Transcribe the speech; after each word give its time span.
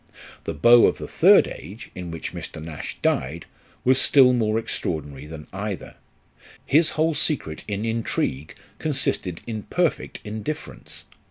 The 0.45 0.55
beau 0.55 0.87
of 0.87 0.97
the 0.97 1.07
third 1.07 1.47
age, 1.47 1.91
in 1.93 2.09
which 2.09 2.33
Mr. 2.33 2.59
Nash 2.59 2.97
died, 3.03 3.45
was 3.85 4.01
still 4.01 4.33
more 4.33 4.57
extraordinary 4.57 5.27
than 5.27 5.45
either; 5.53 5.93
his 6.65 6.89
whole 6.97 7.13
secret 7.13 7.63
in 7.67 7.85
intrigue 7.85 8.55
consisted 8.79 9.41
in 9.45 9.61
perfect 9.61 10.19
indifference. 10.23 11.03